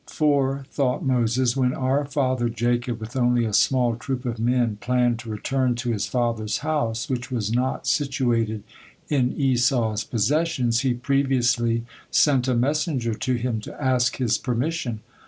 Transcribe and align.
"For," 0.07 0.65
thought 0.71 1.05
Moses, 1.05 1.55
"When 1.55 1.75
our 1.75 2.05
father 2.05 2.49
Jacob 2.49 2.99
with 2.99 3.15
only 3.15 3.45
a 3.45 3.53
small 3.53 3.95
troop 3.95 4.25
of 4.25 4.39
men 4.39 4.77
planned 4.81 5.19
to 5.19 5.29
return 5.29 5.75
to 5.75 5.91
his 5.91 6.07
father's 6.07 6.57
house, 6.65 7.07
which 7.07 7.29
was 7.29 7.53
not 7.53 7.85
situated 7.85 8.63
in 9.09 9.31
Esau's 9.33 10.03
possessions, 10.03 10.79
he 10.79 10.95
previously 10.95 11.85
sent 12.09 12.47
a 12.47 12.55
messenger 12.55 13.13
to 13.13 13.35
him 13.35 13.59
to 13.59 13.79
ask 13.79 14.17
his 14.17 14.39
permission. 14.39 15.01